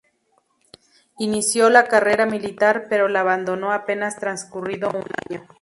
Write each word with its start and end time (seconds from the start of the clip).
Inició 1.19 1.69
la 1.69 1.83
carrera 1.85 2.25
militar, 2.25 2.87
pero 2.89 3.07
la 3.07 3.19
abandonó 3.19 3.71
apenas 3.71 4.17
transcurrido 4.17 4.89
un 4.89 5.05
año. 5.35 5.45